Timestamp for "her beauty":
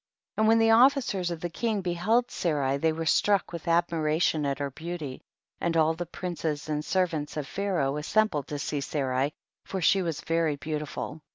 4.57-5.21